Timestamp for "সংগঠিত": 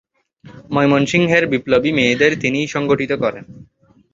2.67-3.11